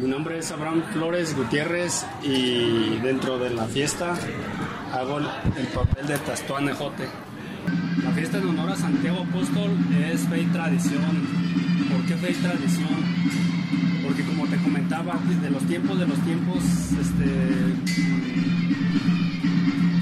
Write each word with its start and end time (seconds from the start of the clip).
Mi 0.00 0.08
nombre 0.08 0.38
es 0.38 0.50
Abraham 0.50 0.82
Flores 0.94 1.36
Gutiérrez 1.36 2.06
y 2.22 2.96
dentro 3.02 3.38
de 3.38 3.50
la 3.50 3.66
fiesta 3.66 4.14
hago 4.94 5.18
el 5.18 5.66
papel 5.74 6.06
de 6.06 6.16
Tastuán 6.16 6.70
Ejote. 6.70 7.06
La 8.02 8.10
fiesta 8.12 8.38
en 8.38 8.48
honor 8.48 8.70
a 8.70 8.76
Santiago 8.76 9.26
Apóstol 9.28 9.70
es 10.10 10.22
fe 10.22 10.40
y 10.40 10.46
tradición. 10.46 11.02
¿Por 11.92 12.06
qué 12.06 12.16
fe 12.16 12.30
y 12.30 12.34
tradición? 12.34 12.88
Porque 14.02 14.24
como 14.24 14.46
te 14.46 14.56
comentaba, 14.56 15.18
de 15.42 15.50
los 15.50 15.62
tiempos 15.64 15.98
de 15.98 16.06
los 16.06 16.18
tiempos, 16.20 16.64
este, 16.98 17.74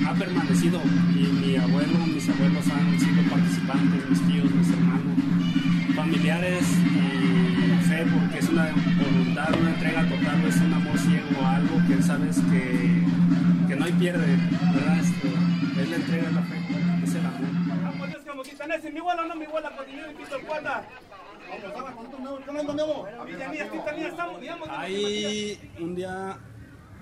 ha 0.06 0.14
permanecido 0.14 0.80
y 1.16 1.26
mi 1.44 1.56
abuelo, 1.56 1.98
mis 2.06 2.28
abuelos 2.28 2.64
han 2.68 3.00
sido 3.00 3.22
participantes, 3.28 4.10
mis 4.10 4.20
tíos, 4.28 4.48
mis 4.48 4.70
hermanos, 4.70 5.96
familiares 5.96 6.64
fe 7.98 8.10
porque 8.12 8.38
es 8.38 8.48
una 8.48 8.66
voluntad, 9.02 9.54
una 9.58 9.70
entrega 9.70 10.02
total, 10.08 10.44
es 10.46 10.56
un 10.56 10.72
amor 10.72 10.98
ciego, 10.98 11.46
algo 11.46 11.76
que 11.86 12.02
sabes 12.02 12.36
que, 12.50 13.02
que 13.68 13.76
no 13.76 13.84
hay 13.84 13.92
pierde, 13.92 14.36
¿verdad? 14.74 14.98
Es 14.98 15.88
la 15.88 15.96
entrega, 15.96 16.30
la 16.30 16.42
fe, 16.42 16.56
es 17.04 17.14
el 17.14 17.26
amor. 17.26 18.92
mi 18.92 18.98
igual 18.98 19.28
no 19.28 19.34
mi 19.34 19.44
igual 19.44 19.62
la 19.62 19.76
continúa 19.76 20.06
en 20.06 20.16
Pisto 20.16 20.36
Cuata. 20.46 20.86
Hay 24.68 25.72
un 25.80 25.94
día, 25.94 26.38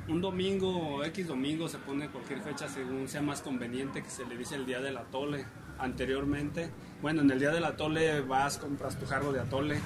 un 0.08 0.20
domingo, 0.20 1.05
X 1.05 1.27
domingo, 1.27 1.69
se 1.69 1.78
pone 1.78 2.08
cualquier 2.08 2.41
fecha 2.41 2.69
según 2.69 3.08
sea 3.08 3.22
más 3.22 3.42
conveniente, 3.42 4.02
que 4.02 4.10
se 4.10 4.24
le 4.24 4.36
dice 4.36 4.55
el 4.55 4.66
día 4.66 4.80
del 4.80 4.97
atole. 4.97 5.44
Anteriormente, 5.78 6.70
bueno, 7.02 7.20
en 7.20 7.30
el 7.30 7.38
día 7.38 7.50
del 7.50 7.64
atole 7.64 8.22
vas, 8.22 8.56
compras 8.56 8.98
tu 8.98 9.05
jarro 9.05 9.33
de 9.33 9.41
atole 9.41 9.78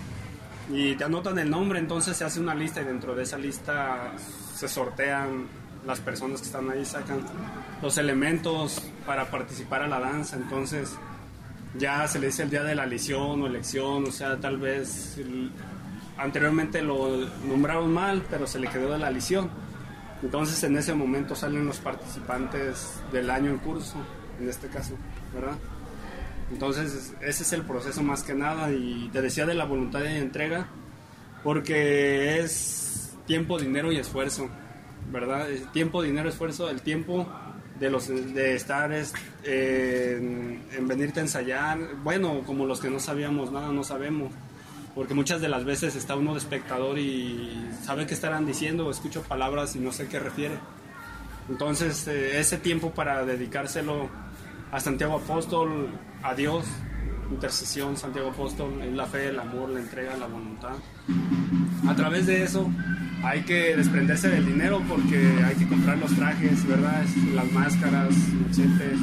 y 0.73 0.95
te 0.95 1.05
anotan 1.05 1.39
el 1.39 1.51
nombre, 1.51 1.79
entonces 1.79 2.17
se 2.17 2.25
hace 2.25 2.41
una 2.41 2.55
lista 2.55 2.81
y 2.81 2.85
dentro 2.85 3.15
de 3.15 3.25
esa 3.25 3.39
lista 3.39 4.13
se 4.55 4.69
sortean 4.69 5.47
las 5.87 6.01
personas 6.01 6.41
que 6.41 6.47
están 6.47 6.71
ahí, 6.71 6.85
sacan 6.85 7.21
los 7.83 7.97
elementos 7.99 8.83
para 9.07 9.31
participar 9.31 9.83
a 9.83 9.89
la 9.89 9.99
danza, 9.99 10.37
entonces 10.37 10.97
ya 11.79 12.07
se 12.07 12.19
le 12.19 12.27
dice 12.27 12.43
el 12.43 12.51
día 12.51 12.63
de 12.63 12.75
la 12.75 12.87
lisión 12.87 13.43
o 13.43 13.47
elección, 13.47 14.05
o 14.05 14.11
sea, 14.11 14.37
tal 14.39 14.59
vez 14.59 15.19
anteriormente 16.19 16.83
lo 16.83 17.27
nombraron 17.47 17.93
mal, 17.93 18.23
pero 18.29 18.47
se 18.47 18.59
le 18.59 18.69
quedó 18.69 18.93
de 18.93 18.99
la 18.99 19.11
lisión. 19.11 19.51
Entonces 20.23 20.63
en 20.65 20.77
ese 20.77 20.95
momento 20.95 21.35
salen 21.35 21.67
los 21.67 21.79
participantes 21.79 23.01
del 23.11 23.31
año 23.31 23.51
en 23.51 23.59
curso, 23.59 23.97
en 24.39 24.49
este 24.49 24.69
caso, 24.69 24.95
¿verdad? 25.35 25.57
Entonces 26.51 27.15
ese 27.21 27.43
es 27.43 27.53
el 27.53 27.63
proceso 27.63 28.03
más 28.03 28.23
que 28.23 28.35
nada 28.35 28.73
y 28.73 29.09
te 29.13 29.23
decía 29.23 29.47
de 29.47 29.55
la 29.55 29.65
voluntad 29.65 30.01
de 30.01 30.19
entrega, 30.19 30.69
porque 31.45 32.41
es 32.41 33.17
tiempo, 33.27 33.59
dinero 33.59 33.93
y 33.93 33.97
esfuerzo, 33.97 34.49
¿verdad? 35.13 35.51
Es 35.51 35.71
tiempo, 35.73 36.03
dinero, 36.03 36.29
esfuerzo, 36.29 36.69
el 36.69 36.83
tiempo 36.83 37.27
de 37.79 37.91
los 37.91 38.09
de 38.09 38.55
estar 38.55 38.93
es, 38.93 39.15
en, 39.45 40.63
en 40.77 40.89
venirte 40.89 41.21
a 41.21 41.23
ensayar, 41.23 41.79
bueno, 42.03 42.43
como 42.45 42.67
los 42.67 42.81
que 42.81 42.91
no 42.91 43.01
sabíamos 43.01 43.51
nada, 43.53 43.73
no 43.73 43.85
sabemos, 43.85 44.33
porque 44.95 45.15
muchas 45.15 45.41
de 45.41 45.49
las 45.49 45.65
veces 45.65 45.97
está 45.97 46.17
uno 46.17 46.33
de 46.33 46.41
espectador 46.41 46.99
y 46.99 47.71
sabe 47.83 48.07
qué 48.07 48.15
estarán 48.15 48.45
diciendo, 48.45 48.91
escucho 48.91 49.23
palabras 49.23 49.77
y 49.77 49.79
no 49.79 49.93
sé 49.93 50.09
qué 50.09 50.19
refiere. 50.19 50.57
Entonces, 51.49 52.07
eh, 52.07 52.39
ese 52.39 52.59
tiempo 52.59 52.91
para 52.91 53.25
dedicárselo 53.25 54.09
a 54.73 54.81
Santiago 54.81 55.17
Apóstol, 55.17 55.89
a 56.23 56.35
Dios, 56.35 56.65
intercesión, 57.31 57.97
Santiago 57.97 58.31
Apóstol, 58.31 58.81
es 58.83 58.93
la 58.93 59.07
fe, 59.07 59.29
el 59.29 59.39
amor, 59.39 59.71
la 59.71 59.81
entrega, 59.81 60.17
la 60.17 60.27
voluntad. 60.27 60.75
A 61.89 61.95
través 61.95 62.27
de 62.27 62.43
eso 62.43 62.69
hay 63.23 63.43
que 63.43 63.77
desprenderse 63.77 64.29
del 64.29 64.47
dinero 64.47 64.83
porque 64.89 65.19
hay 65.45 65.55
que 65.57 65.69
comprar 65.69 65.99
los 65.99 66.15
trajes, 66.15 66.67
¿verdad? 66.67 67.05
Las 67.35 67.53
máscaras, 67.53 68.15
machetes 68.47 68.99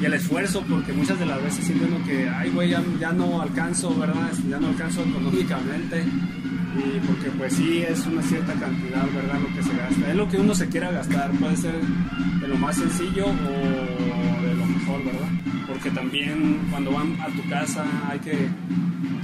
y 0.00 0.04
el 0.04 0.14
esfuerzo 0.14 0.64
porque 0.68 0.92
muchas 0.92 1.18
de 1.18 1.26
las 1.26 1.42
veces 1.42 1.64
siento 1.64 1.86
que, 2.06 2.28
ay, 2.28 2.50
güey, 2.50 2.70
ya, 2.70 2.82
ya 2.98 3.12
no 3.12 3.42
alcanzo, 3.42 3.94
¿verdad? 3.98 4.30
Ya 4.48 4.58
no 4.58 4.68
alcanzo 4.68 5.02
económicamente 5.02 6.04
y 6.76 7.00
porque 7.00 7.30
pues 7.36 7.52
sí 7.54 7.82
es 7.82 8.06
una 8.06 8.22
cierta 8.22 8.52
cantidad, 8.54 9.04
¿verdad? 9.12 9.40
Lo 9.40 9.54
que 9.54 9.62
se 9.62 9.76
gasta. 9.76 10.10
Es 10.10 10.16
lo 10.16 10.28
que 10.28 10.38
uno 10.38 10.54
se 10.54 10.68
quiera 10.68 10.90
gastar, 10.90 11.30
puede 11.32 11.56
ser 11.56 11.80
de 12.40 12.48
lo 12.48 12.56
más 12.56 12.76
sencillo 12.76 13.26
o 13.26 14.42
de 14.42 14.54
lo 14.54 14.66
mejor, 14.66 15.04
¿verdad? 15.04 15.28
Porque 15.66 15.90
también 15.90 16.66
cuando 16.70 16.92
van 16.92 17.20
a 17.20 17.26
tu 17.26 17.48
casa 17.48 17.84
hay 18.08 18.18
que, 18.20 18.48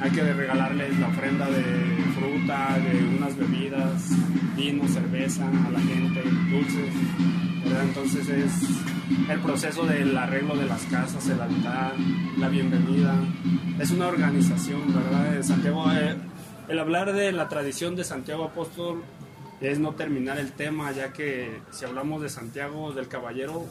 hay 0.01 0.11
que 0.11 0.33
regalarles 0.33 0.99
la 0.99 1.09
ofrenda 1.09 1.47
de 1.51 1.63
fruta, 2.19 2.79
de 2.79 3.17
unas 3.17 3.37
bebidas, 3.37 4.11
vino, 4.57 4.87
cerveza 4.89 5.47
a 5.47 5.71
la 5.71 5.81
gente, 5.81 6.23
dulces, 6.51 6.95
¿verdad? 7.65 7.85
Entonces 7.85 8.29
es 8.29 8.53
el 9.31 9.41
proceso 9.41 9.87
del 9.87 10.17
arreglo 10.17 10.57
de 10.57 10.67
las 10.67 10.83
casas, 10.85 11.29
el 11.29 11.41
altar, 11.41 11.95
la 12.39 12.49
bienvenida. 12.49 13.15
Es 13.79 13.91
una 13.91 14.09
organización, 14.09 14.83
¿verdad? 14.93 15.43
Santiago, 15.43 15.85
el 16.69 16.79
hablar 16.79 17.13
de 17.13 17.33
la 17.33 17.49
tradición 17.49 17.95
de 17.95 18.05
Santiago 18.05 18.45
Apóstol 18.45 19.03
es 19.61 19.79
no 19.79 19.95
terminar 19.95 20.39
el 20.39 20.53
tema, 20.53 20.93
ya 20.93 21.13
que 21.13 21.61
si 21.71 21.85
hablamos 21.85 22.23
de 22.23 22.29
Santiago 22.29 22.93
del 22.93 23.09
Caballero, 23.09 23.65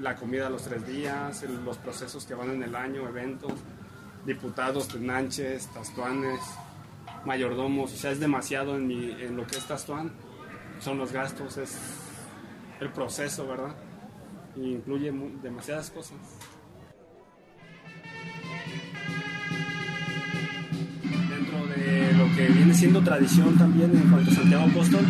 la 0.00 0.16
comida 0.16 0.48
a 0.48 0.50
los 0.50 0.62
tres 0.62 0.86
días, 0.86 1.42
los 1.64 1.78
procesos 1.78 2.24
que 2.24 2.34
van 2.34 2.50
en 2.50 2.62
el 2.62 2.74
año, 2.74 3.08
eventos, 3.08 3.52
diputados, 4.26 4.88
tenanches, 4.88 5.66
tastuanes, 5.68 6.40
mayordomos, 7.24 7.92
o 7.92 7.96
sea, 7.96 8.10
es 8.10 8.20
demasiado 8.20 8.76
en, 8.76 8.86
mi, 8.86 9.10
en 9.12 9.36
lo 9.36 9.46
que 9.46 9.56
es 9.56 9.64
tastuán, 9.64 10.12
son 10.80 10.98
los 10.98 11.12
gastos, 11.12 11.56
es 11.58 11.76
el 12.80 12.90
proceso, 12.90 13.46
¿verdad? 13.46 13.74
Y 14.56 14.72
incluye 14.72 15.12
demasiadas 15.42 15.90
cosas. 15.90 16.18
Viene 22.62 22.78
siendo 22.78 23.00
tradición 23.02 23.58
también 23.58 23.90
en 23.90 24.08
cuanto 24.08 24.30
a 24.30 24.34
Santiago 24.34 24.64
Apóstol, 24.66 25.04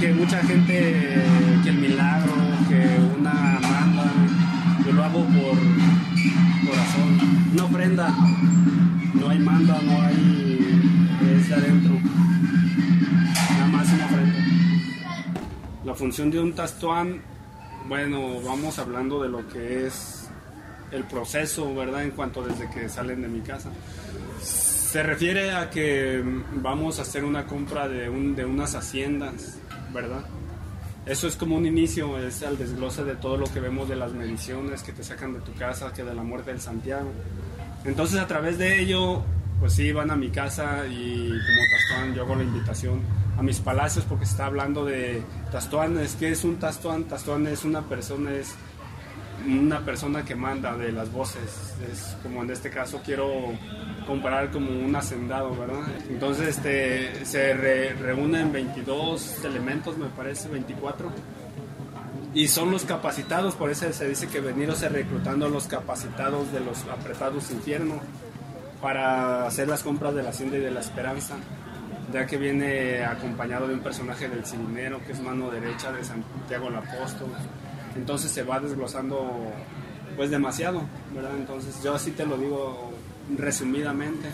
que 0.00 0.14
mucha 0.14 0.40
gente, 0.44 1.22
que 1.62 1.68
el 1.68 1.76
milagro, 1.76 2.32
que 2.70 2.98
una 3.18 3.58
manda, 3.60 4.10
yo 4.86 4.92
lo 4.92 5.04
hago 5.04 5.26
por 5.26 5.58
corazón, 6.66 7.50
una 7.52 7.64
ofrenda, 7.64 8.14
no 9.12 9.28
hay 9.28 9.38
manda, 9.40 9.78
no 9.82 10.02
hay, 10.02 10.88
es 11.34 11.48
de 11.50 11.54
adentro, 11.54 12.00
nada 13.50 13.66
más 13.66 13.92
una 13.92 14.06
ofrenda. 14.06 14.38
La 15.84 15.94
función 15.94 16.30
de 16.30 16.40
un 16.40 16.54
tastuán, 16.54 17.20
bueno, 17.90 18.40
vamos 18.42 18.78
hablando 18.78 19.22
de 19.22 19.28
lo 19.28 19.46
que 19.48 19.86
es 19.86 20.30
el 20.92 21.04
proceso, 21.04 21.74
¿verdad? 21.74 22.04
En 22.04 22.12
cuanto 22.12 22.42
desde 22.42 22.70
que 22.70 22.88
salen 22.88 23.20
de 23.20 23.28
mi 23.28 23.40
casa. 23.40 23.70
Se 24.86 25.02
refiere 25.02 25.52
a 25.52 25.68
que 25.68 26.22
vamos 26.54 27.00
a 27.00 27.02
hacer 27.02 27.24
una 27.24 27.44
compra 27.44 27.88
de, 27.88 28.08
un, 28.08 28.36
de 28.36 28.44
unas 28.44 28.76
haciendas, 28.76 29.58
¿verdad? 29.92 30.24
Eso 31.04 31.26
es 31.26 31.34
como 31.34 31.56
un 31.56 31.66
inicio, 31.66 32.16
es 32.18 32.40
el 32.42 32.56
desglose 32.56 33.02
de 33.02 33.16
todo 33.16 33.36
lo 33.36 33.46
que 33.46 33.58
vemos 33.58 33.88
de 33.88 33.96
las 33.96 34.12
mediciones 34.12 34.84
que 34.84 34.92
te 34.92 35.02
sacan 35.02 35.34
de 35.34 35.40
tu 35.40 35.52
casa, 35.54 35.92
que 35.92 36.04
de 36.04 36.14
la 36.14 36.22
muerte 36.22 36.52
del 36.52 36.60
Santiago. 36.60 37.10
Entonces 37.84 38.20
a 38.20 38.28
través 38.28 38.58
de 38.58 38.80
ello, 38.80 39.24
pues 39.58 39.72
sí, 39.72 39.90
van 39.90 40.12
a 40.12 40.16
mi 40.16 40.30
casa 40.30 40.86
y 40.86 41.30
como 41.30 41.60
Tastuán 41.72 42.14
yo 42.14 42.22
hago 42.22 42.36
la 42.36 42.44
invitación 42.44 43.00
a 43.36 43.42
mis 43.42 43.58
palacios 43.58 44.04
porque 44.08 44.24
está 44.24 44.46
hablando 44.46 44.84
de 44.84 45.20
Tastuanes. 45.50 46.16
¿Qué 46.18 46.30
es 46.30 46.44
un 46.44 46.56
Tastuán? 46.56 47.04
Tastuán 47.04 47.48
es 47.48 47.64
una 47.64 47.82
persona, 47.82 48.32
es 48.32 48.54
una 49.46 49.80
persona 49.80 50.24
que 50.24 50.34
manda 50.34 50.76
de 50.76 50.92
las 50.92 51.10
voces. 51.12 51.74
Es 51.92 52.16
como 52.22 52.42
en 52.42 52.50
este 52.50 52.70
caso 52.70 53.00
quiero 53.04 53.52
comparar 54.06 54.50
como 54.50 54.70
un 54.70 54.94
hacendado, 54.94 55.54
¿verdad? 55.56 55.82
Entonces 56.08 56.56
este, 56.56 57.24
se 57.24 57.54
re- 57.54 57.92
reúnen 57.94 58.52
22 58.52 59.44
elementos, 59.44 59.96
me 59.98 60.06
parece, 60.06 60.48
24. 60.48 61.10
Y 62.34 62.48
son 62.48 62.70
los 62.70 62.84
capacitados, 62.84 63.54
por 63.54 63.70
eso 63.70 63.90
se 63.92 64.08
dice 64.08 64.28
que 64.28 64.40
venirse 64.40 64.88
reclutando 64.88 65.48
los 65.48 65.66
capacitados 65.66 66.52
de 66.52 66.60
los 66.60 66.82
apretados 66.84 67.50
infiernos 67.50 67.98
para 68.82 69.46
hacer 69.46 69.68
las 69.68 69.82
compras 69.82 70.14
de 70.14 70.22
la 70.22 70.28
hacienda 70.30 70.58
y 70.58 70.60
de 70.60 70.70
la 70.70 70.80
esperanza, 70.80 71.36
ya 72.12 72.26
que 72.26 72.36
viene 72.36 73.04
acompañado 73.04 73.66
de 73.66 73.74
un 73.74 73.80
personaje 73.80 74.28
del 74.28 74.44
cirinero, 74.44 75.00
que 75.06 75.12
es 75.12 75.20
mano 75.20 75.50
derecha 75.50 75.90
de 75.92 76.04
Santiago 76.04 76.68
el 76.68 76.76
Apóstol. 76.76 77.28
Entonces 77.96 78.30
se 78.30 78.42
va 78.42 78.60
desglosando 78.60 79.52
pues 80.16 80.30
demasiado, 80.30 80.82
¿verdad? 81.14 81.36
Entonces 81.36 81.82
yo 81.82 81.94
así 81.94 82.12
te 82.12 82.26
lo 82.26 82.36
digo 82.36 82.92
resumidamente. 83.36 84.28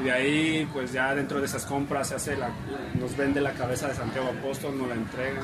Y 0.00 0.04
de 0.04 0.12
ahí, 0.12 0.68
pues 0.72 0.92
ya 0.92 1.14
dentro 1.14 1.38
de 1.38 1.46
esas 1.46 1.66
compras 1.66 2.08
se 2.08 2.14
hace 2.14 2.36
la, 2.36 2.50
nos 2.98 3.16
vende 3.16 3.40
la 3.40 3.52
cabeza 3.52 3.88
de 3.88 3.94
Santiago 3.94 4.28
Apóstol, 4.28 4.78
nos 4.78 4.88
la 4.88 4.94
entrega, 4.94 5.42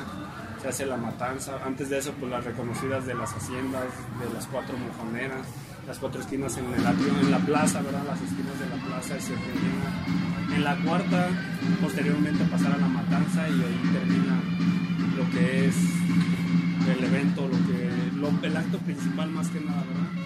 se 0.61 0.69
hace 0.69 0.85
la 0.85 0.97
matanza. 0.97 1.59
Antes 1.63 1.89
de 1.89 1.99
eso, 1.99 2.13
pues 2.19 2.31
las 2.31 2.43
reconocidas 2.45 3.05
de 3.05 3.13
las 3.13 3.31
haciendas, 3.33 3.85
de 4.19 4.33
las 4.33 4.47
cuatro 4.47 4.75
mojoneras, 4.77 5.45
las 5.85 5.99
cuatro 5.99 6.21
esquinas 6.21 6.57
en 6.57 6.73
el 6.73 6.85
atrio, 6.85 7.13
en 7.21 7.31
la 7.31 7.39
plaza, 7.39 7.81
¿verdad? 7.81 8.03
Las 8.07 8.21
esquinas 8.21 8.59
de 8.59 8.65
la 8.69 8.83
plaza 8.85 9.17
y 9.17 9.21
se 9.21 9.33
termina 9.33 10.55
en 10.55 10.63
la 10.63 10.75
cuarta, 10.77 11.27
posteriormente 11.81 12.43
pasar 12.45 12.73
a 12.73 12.77
la 12.77 12.87
matanza 12.87 13.47
y 13.47 13.53
ahí 13.53 13.89
termina 13.93 14.41
lo 15.15 15.29
que 15.29 15.67
es 15.67 15.75
el 16.91 17.03
evento, 17.03 17.47
lo 17.47 17.57
que, 17.67 17.89
lo, 18.15 18.47
el 18.47 18.57
acto 18.57 18.77
principal 18.79 19.29
más 19.29 19.47
que 19.49 19.59
nada, 19.59 19.83
¿verdad? 19.83 20.19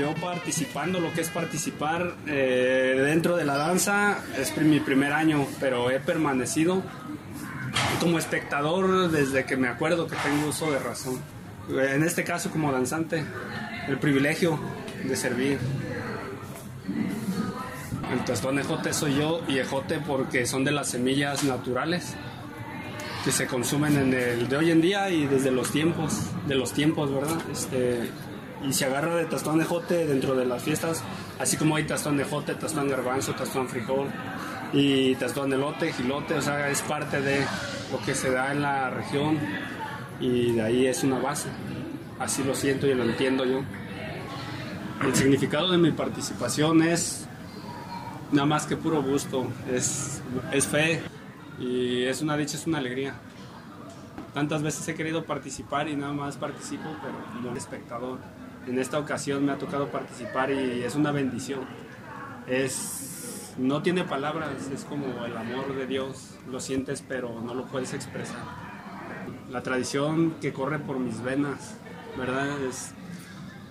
Yo 0.00 0.12
participando, 0.16 0.98
lo 0.98 1.12
que 1.12 1.20
es 1.20 1.30
participar 1.30 2.16
eh, 2.26 3.00
dentro 3.06 3.36
de 3.36 3.44
la 3.44 3.56
danza, 3.56 4.18
es 4.36 4.54
mi 4.58 4.80
primer 4.80 5.12
año, 5.12 5.46
pero 5.60 5.90
he 5.90 6.00
permanecido 6.00 6.82
como 8.00 8.18
espectador 8.18 9.10
desde 9.10 9.44
que 9.46 9.56
me 9.56 9.68
acuerdo 9.68 10.08
que 10.08 10.16
tengo 10.16 10.48
uso 10.48 10.70
de 10.72 10.78
razón. 10.80 11.20
En 11.70 12.02
este 12.02 12.24
caso 12.24 12.50
como 12.50 12.72
danzante, 12.72 13.24
el 13.88 13.98
privilegio 13.98 14.58
de 15.04 15.16
servir. 15.16 15.58
Tostón 18.26 18.58
ejote 18.58 18.94
soy 18.94 19.16
yo 19.16 19.42
y 19.46 19.58
ejote 19.58 20.00
porque 20.00 20.46
son 20.46 20.64
de 20.64 20.72
las 20.72 20.88
semillas 20.88 21.44
naturales 21.44 22.14
que 23.22 23.30
se 23.30 23.46
consumen 23.46 23.96
en 23.98 24.14
el 24.14 24.48
de 24.48 24.56
hoy 24.56 24.70
en 24.70 24.80
día 24.80 25.10
y 25.10 25.26
desde 25.26 25.50
los 25.50 25.70
tiempos, 25.70 26.30
de 26.46 26.54
los 26.54 26.72
tiempos, 26.72 27.12
¿verdad? 27.12 27.36
Este, 27.52 28.10
y 28.66 28.72
se 28.72 28.86
agarra 28.86 29.16
de 29.16 29.26
tostón 29.26 29.58
de 29.58 29.64
jote 29.64 30.06
dentro 30.06 30.34
de 30.34 30.46
las 30.46 30.62
fiestas, 30.62 31.02
así 31.38 31.56
como 31.56 31.76
hay 31.76 31.84
tostón 31.84 32.16
de 32.16 32.24
jote, 32.24 32.54
tostón 32.54 32.88
garbanzo, 32.88 33.32
tostón 33.34 33.68
frijol 33.68 34.08
y 34.72 35.14
tostón 35.16 35.50
de 35.50 35.58
lote, 35.58 35.92
gilote, 35.92 36.34
o 36.34 36.42
sea, 36.42 36.70
es 36.70 36.80
parte 36.82 37.20
de 37.20 37.44
lo 37.92 38.00
que 38.04 38.14
se 38.14 38.30
da 38.30 38.52
en 38.52 38.62
la 38.62 38.90
región 38.90 39.38
y 40.18 40.52
de 40.52 40.62
ahí 40.62 40.86
es 40.86 41.02
una 41.04 41.18
base. 41.18 41.48
Así 42.18 42.42
lo 42.42 42.54
siento 42.54 42.86
y 42.86 42.94
lo 42.94 43.04
entiendo 43.04 43.44
yo. 43.44 43.62
El 45.02 45.14
significado 45.14 45.70
de 45.70 45.78
mi 45.78 45.92
participación 45.92 46.82
es 46.82 47.23
nada 48.34 48.46
más 48.46 48.66
que 48.66 48.76
puro 48.76 49.00
gusto, 49.00 49.46
es, 49.72 50.20
es 50.52 50.66
fe 50.66 51.00
y 51.58 52.02
es 52.02 52.20
una 52.20 52.36
dicha, 52.36 52.56
es 52.56 52.66
una 52.66 52.78
alegría. 52.78 53.14
Tantas 54.34 54.62
veces 54.62 54.86
he 54.88 54.94
querido 54.94 55.24
participar 55.24 55.88
y 55.88 55.94
nada 55.94 56.12
más 56.12 56.36
participo, 56.36 56.84
pero 57.00 57.14
como 57.32 57.56
espectador. 57.56 58.18
En 58.66 58.78
esta 58.78 58.98
ocasión 58.98 59.46
me 59.46 59.52
ha 59.52 59.58
tocado 59.58 59.88
participar 59.88 60.50
y 60.50 60.82
es 60.82 60.96
una 60.96 61.12
bendición. 61.12 61.60
Es, 62.48 63.54
no 63.56 63.82
tiene 63.82 64.02
palabras, 64.02 64.68
es 64.72 64.84
como 64.84 65.24
el 65.24 65.36
amor 65.36 65.76
de 65.76 65.86
Dios. 65.86 66.30
Lo 66.50 66.58
sientes, 66.58 67.04
pero 67.06 67.40
no 67.40 67.54
lo 67.54 67.66
puedes 67.66 67.94
expresar. 67.94 68.42
La 69.50 69.62
tradición 69.62 70.34
que 70.40 70.52
corre 70.52 70.80
por 70.80 70.98
mis 70.98 71.22
venas, 71.22 71.76
¿verdad? 72.18 72.60
Es, 72.64 72.92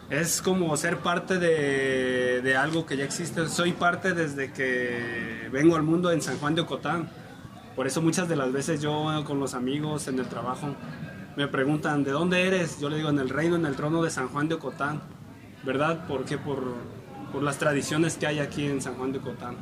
es 0.09 0.41
como 0.41 0.75
ser 0.77 0.99
parte 0.99 1.39
de, 1.39 2.41
de 2.41 2.55
algo 2.55 2.85
que 2.85 2.97
ya 2.97 3.03
existe. 3.03 3.47
Soy 3.47 3.71
parte 3.71 4.13
desde 4.13 4.51
que 4.51 5.49
vengo 5.51 5.75
al 5.75 5.83
mundo 5.83 6.11
en 6.11 6.21
San 6.21 6.37
Juan 6.37 6.55
de 6.55 6.61
Ocotán. 6.61 7.09
Por 7.75 7.87
eso 7.87 8.01
muchas 8.01 8.29
de 8.29 8.35
las 8.35 8.51
veces 8.51 8.81
yo 8.81 9.23
con 9.25 9.39
los 9.39 9.53
amigos 9.53 10.07
en 10.07 10.19
el 10.19 10.27
trabajo 10.27 10.75
me 11.35 11.47
preguntan, 11.47 12.03
¿de 12.03 12.11
dónde 12.11 12.47
eres? 12.47 12.79
Yo 12.79 12.89
le 12.89 12.97
digo, 12.97 13.09
en 13.09 13.19
el 13.19 13.29
reino, 13.29 13.55
en 13.55 13.65
el 13.65 13.75
trono 13.75 14.03
de 14.03 14.11
San 14.11 14.27
Juan 14.27 14.47
de 14.47 14.55
Ocotán, 14.55 15.01
¿verdad? 15.63 16.05
¿Por 16.07 16.25
qué? 16.25 16.37
Por, 16.37 16.75
por 17.31 17.41
las 17.41 17.57
tradiciones 17.57 18.17
que 18.17 18.27
hay 18.27 18.39
aquí 18.39 18.65
en 18.65 18.81
San 18.81 18.95
Juan 18.95 19.11
de 19.11 19.17
Ocotán. 19.17 19.55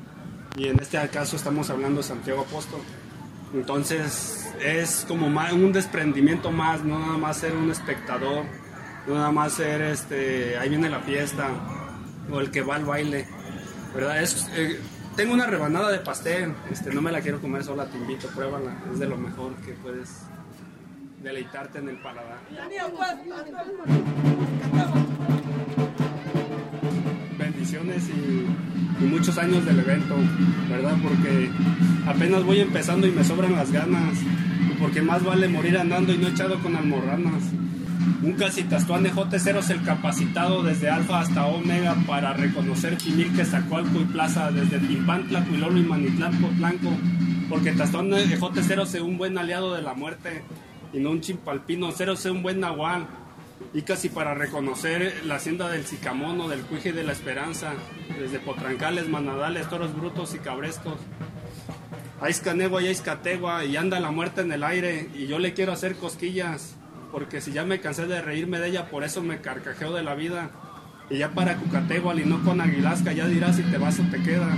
Y 0.58 0.68
en 0.68 0.80
este 0.80 0.98
caso 1.08 1.38
estamos 1.38 1.70
hablando 1.70 2.02
de 2.02 2.04
Santiago 2.08 2.42
Apóstol. 2.42 2.82
Entonces 3.54 4.54
es 4.62 5.06
como 5.08 5.28
un 5.28 5.72
desprendimiento 5.72 6.52
más, 6.52 6.84
no 6.84 7.00
nada 7.00 7.18
más 7.18 7.38
ser 7.38 7.54
un 7.56 7.72
espectador, 7.72 8.46
no 9.08 9.16
nada 9.16 9.32
más 9.32 9.54
ser, 9.54 9.82
este, 9.82 10.58
ahí 10.58 10.70
viene 10.70 10.90
la 10.90 11.00
fiesta, 11.00 11.50
o 12.32 12.40
el 12.40 12.52
que 12.52 12.62
va 12.62 12.76
al 12.76 12.86
baile, 12.86 13.28
¿verdad? 13.94 14.22
Es, 14.22 14.50
eh, 14.56 14.80
tengo 15.16 15.34
una 15.34 15.48
rebanada 15.48 15.92
de 15.92 16.00
pastel, 16.00 16.54
este, 16.72 16.94
no 16.94 17.02
me 17.02 17.12
la 17.12 17.22
quiero 17.22 17.42
comer 17.42 17.64
sola, 17.64 17.86
te 17.86 17.98
invito, 17.98 18.28
pruébala, 18.30 18.76
es 18.92 19.00
de 19.00 19.08
lo 19.08 19.18
mejor 19.18 19.56
que 19.58 19.74
puedes 19.74 20.22
deleitarte 21.22 21.80
en 21.80 21.90
el 21.90 21.98
paladar. 21.98 22.40
Bendiciones 27.38 28.10
y, 28.10 29.04
y, 29.04 29.08
muchos 29.08 29.38
años 29.38 29.66
del 29.66 29.80
evento, 29.80 30.16
¿verdad? 30.70 30.96
Porque 31.02 31.50
apenas 32.08 32.44
voy 32.44 32.60
empezando 32.62 33.08
y 33.08 33.12
me 33.12 33.24
sobran 33.24 33.54
las 33.54 33.72
ganas, 33.72 34.18
porque 34.80 35.02
más 35.02 35.24
vale 35.24 35.48
morir 35.48 35.78
andando 35.78 36.14
y 36.14 36.18
no 36.18 36.28
echado 36.28 36.62
con 36.62 36.76
almorranas. 36.76 37.44
Un 38.24 38.34
Casitastuán 38.34 39.02
de 39.02 39.12
J0 39.12 39.58
es 39.58 39.70
el 39.72 39.84
capacitado 39.84 40.62
desde 40.62 40.92
Alfa 40.92 41.22
hasta 41.22 41.48
Omega 41.48 41.96
para 42.06 42.34
reconocer 42.34 42.96
Quimilque, 42.96 43.44
Zacualco 43.44 44.00
y 44.00 44.06
Plaza, 44.06 44.52
desde 44.52 44.78
Timpantla, 44.78 45.44
Cuilolo 45.44 45.80
y 45.80 45.82
Manitlán, 45.82 46.40
Blanco, 46.58 46.92
porque 47.50 47.72
Tastuán 47.72 48.12
de 48.12 48.40
J0 48.40 48.84
es 48.84 48.94
un 49.02 49.18
buen 49.18 49.40
aliado 49.40 49.74
de 49.74 49.82
la 49.82 49.96
muerte 49.96 50.44
y 50.94 51.00
no 51.00 51.10
un 51.10 51.22
chimpalpino, 51.22 51.92
cero 51.92 52.14
es 52.14 52.24
un 52.26 52.44
buen 52.44 52.60
nahual. 52.60 53.08
Y 53.74 53.82
casi 53.82 54.10
para 54.10 54.36
reconocer 54.36 55.22
la 55.26 55.36
hacienda 55.36 55.70
del 55.70 55.86
Sicamono, 55.86 56.48
del 56.48 56.62
Cuije 56.62 56.94
de 56.94 57.04
la 57.04 57.14
Esperanza, 57.14 57.74
desde 58.20 58.38
Potrancales, 58.38 59.10
Manadales, 59.10 59.68
Toros 59.68 59.96
Brutos 59.96 60.36
y 60.36 60.40
Cabrestos. 60.40 61.00
Aizcanegua 62.22 62.84
y 62.84 62.88
Aizcategua, 62.88 63.66
y 63.66 63.78
anda 63.78 64.00
la 64.00 64.12
muerte 64.12 64.42
en 64.42 64.52
el 64.52 64.64
aire, 64.64 65.10
y 65.16 65.26
yo 65.26 65.40
le 65.40 65.54
quiero 65.54 65.72
hacer 65.72 65.96
cosquillas 65.96 66.76
porque 67.12 67.42
si 67.42 67.52
ya 67.52 67.64
me 67.64 67.80
cansé 67.80 68.08
de 68.08 68.22
reírme 68.22 68.60
de 68.60 68.70
ella, 68.70 68.90
por 68.90 69.04
eso 69.04 69.22
me 69.22 69.42
carcajeo 69.42 69.94
de 69.94 70.04
la 70.04 70.16
vida. 70.16 70.50
Y 71.10 71.18
ya 71.18 71.32
para 71.32 71.58
Cucategual 71.58 72.20
y 72.20 72.26
no 72.26 72.44
con 72.44 72.62
Aguilasca, 72.62 73.12
ya 73.12 73.28
dirás 73.28 73.58
si 73.58 73.64
te 73.64 73.78
vas 73.78 74.00
o 74.00 74.04
te 74.04 74.22
quedas. 74.24 74.58